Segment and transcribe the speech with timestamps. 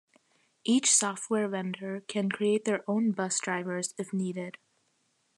[0.63, 4.57] Each software vendor can create their own bus drivers if needed.